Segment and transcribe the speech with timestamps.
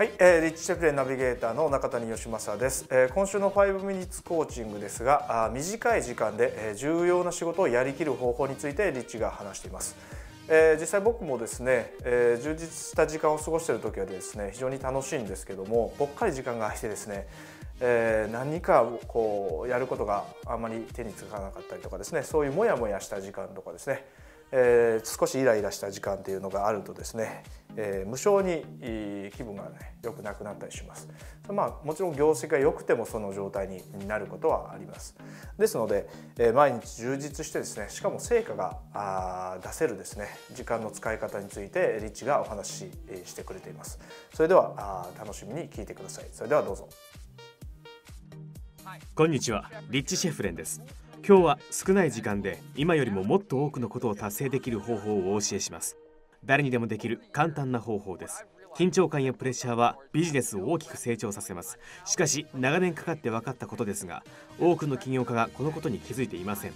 [0.00, 9.94] はい、えー、リッチシェフレナビゲーターの中谷義正です、えー、今週の5ミニッツコーチングですがあ短い時間で、えー、重要な仕事をやりきる方法についてリッチが話しています、
[10.48, 17.26] えー、実際僕もですね、えー、充実した時間を過ごしている時はですね非常に楽しいんですけどもぽっかり時間が空いてですね
[17.82, 24.04] えー、何かこうやることがあまり手につかなかったりとかですねそういうモヤモヤした時間とかですね
[24.52, 27.44] えー、少しイライラした時間っていうのがあるとですね、
[27.76, 31.08] えー、無性に気分がね良くなくなったりします。
[31.48, 35.16] まあもちろん業績が良くてもその状態になることはあります。
[35.58, 42.90] ですので、えー、毎日充実してですねしかも成果があ出せるですね時間の使い方についてリッチがお話し
[43.24, 43.98] してくれています。
[44.34, 46.26] それではあ楽しみに聞いてください。
[46.32, 46.88] それではどうぞ。
[49.14, 50.82] こんにちは、リッチシェフレンです。
[51.26, 55.96] 今日は少ない時間で今よりももっと多くのことを達成できる方法をお教えします
[56.44, 58.46] 誰にでもできる簡単な方法です。
[58.76, 61.78] 緊張感やプレッシャーはビジネスを大きく成長させます。
[62.04, 64.22] しかし長年かかって分かったことですが
[64.58, 66.72] 多くの起業家がこのことに気づいていません。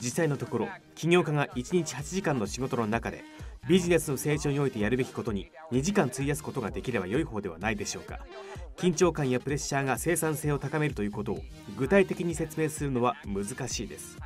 [0.00, 3.24] 実際のところ起業家が1日8時間の仕事の中で
[3.68, 8.18] ビジネスの成長においてやるべきことに2時間費やすことができれば良い方ではないでしょうか。
[8.76, 11.42] 緊張感やプレッシャーが生産性を高めるということを
[11.76, 14.18] 具体的に説明するのは難しいです。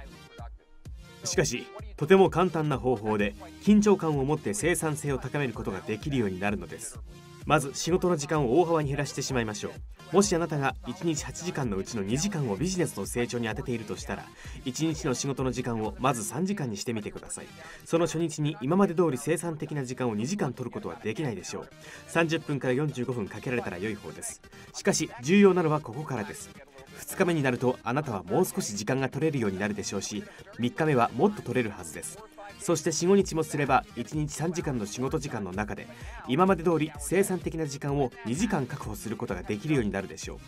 [1.24, 1.66] しかし
[1.98, 6.98] とても簡単な方法で緊張感を持って生産性を高めることができるようになるのです。
[7.44, 9.72] まず仕事の時間を大幅に減らしてしまいましょう。
[10.14, 14.24] もしあなたが1日8時間のうちの2時間をビジネスの成長に充てているとしたら
[14.64, 17.46] 1日の仕事の時間をまず3時間にしてみてください。
[17.84, 21.68] その初日に今まで通り生産的な時間を2時間取ることはできないでしょう。
[22.10, 24.40] 30分から45分かけられたら良い方です。
[24.72, 26.67] しかし重要なのはここからです。
[26.98, 30.24] 2日目になるとあなたはもう少し時間が取れるようになるでしょうし
[30.58, 32.18] 3日目はもっと取れるはずです。
[32.60, 35.86] そして45日もすれば1日3時間の仕事時間の中で
[36.26, 40.38] 今まで通り生産的な時間を2時間確保することができるようになるでしょう。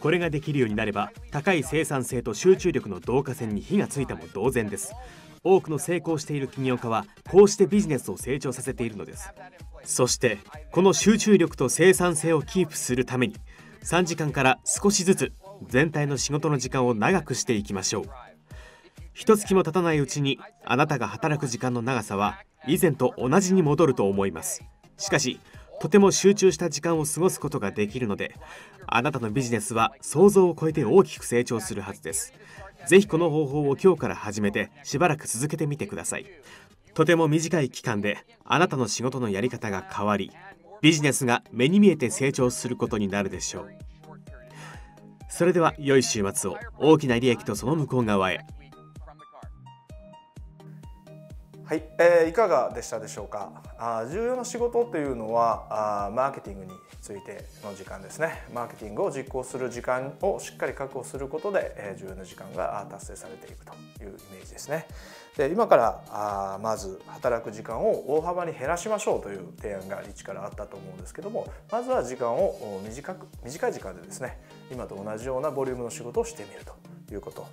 [0.00, 4.92] これができるようになれば高い生産性と集中力の導火線に火がついたも同然です。
[5.42, 9.30] 多くの成功している起業家はこうしてビジネスを成長させているのです。
[9.84, 10.38] そして
[10.70, 13.36] この集中力と生産性をキープするために
[13.82, 15.32] 3時間から少しずつ
[15.68, 18.04] 全体の仕事の時間を長くしていきましょう。
[19.12, 24.62] 一月も経たないうちにあなたが働く時間の長さは以前と同じに戻ると思います。
[24.96, 25.38] しかし
[25.80, 28.34] とても集中した時間を過ごすことができるので
[28.86, 32.32] あなたのビジネスは想像を超えて大きく成長するはずです。
[32.86, 36.26] ぜひこの方法を今日から始めてしばらく続けてみてください。
[36.94, 40.30] とても短い期間であなたの仕事のやり方が変わり
[40.80, 43.93] ビジネスが目に見えて成長することになるでしょう。
[45.36, 46.56] それでは良い週末を。
[46.78, 48.46] 大きな利益とその向こう側へ。
[51.66, 53.50] はい、えー、いかがでしたでしょうか？
[53.78, 58.42] あ重要な仕事というのはあマーケティングについての時間ですね。
[58.52, 64.86] マーケティングを実行する時間をしっかり確保することで、えー、重要な時間が達成されていくというイメージですね。
[65.38, 74.38] で今からあまず働く時間を大幅に減らしましょうという提案がリッチからあったと思うんですけどもまずは時間を短く短い時間でですね
[74.70, 76.74] 今と同じようなボリュームの仕事をしてみると
[77.12, 77.48] いうこと。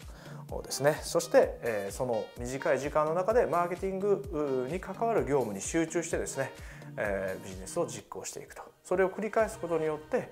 [0.63, 0.99] ですね。
[1.03, 6.51] そして、えー、その短い時間の中でマーケティングに関わる業務に集中してですね、
[6.97, 8.63] えー、ビジネスを実行していくと。
[8.83, 10.29] それを繰り返すことによって、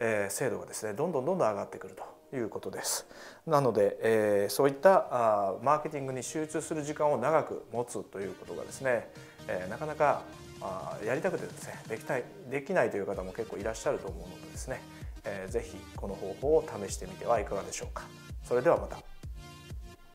[0.00, 3.06] えー、精度がですねどんどんどんどん上がってくるということです。
[3.46, 9.08] なので、えー、そういったあマーケティングに集中する時間を長く持つということがですね、
[9.48, 10.22] えー、なかなか
[10.60, 14.80] あやりたくてですねできたいできないという方も結構いらっしゃると思うのでですね、
[15.24, 18.04] えー、ぜひこの方法を試してみてはいかがでしょうか。
[18.44, 18.98] それではまた。